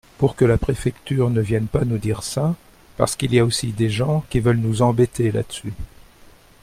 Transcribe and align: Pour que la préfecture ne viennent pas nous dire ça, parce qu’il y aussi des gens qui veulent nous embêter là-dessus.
Pour 0.17 0.35
que 0.35 0.45
la 0.45 0.57
préfecture 0.57 1.29
ne 1.29 1.41
viennent 1.41 1.67
pas 1.67 1.85
nous 1.85 1.99
dire 1.99 2.23
ça, 2.23 2.55
parce 2.97 3.15
qu’il 3.15 3.35
y 3.35 3.41
aussi 3.41 3.71
des 3.71 3.91
gens 3.91 4.25
qui 4.31 4.39
veulent 4.39 4.57
nous 4.57 4.81
embêter 4.81 5.31
là-dessus. 5.31 5.75